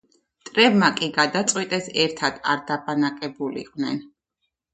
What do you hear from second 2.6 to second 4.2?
დაბანაკებულიყვნენ.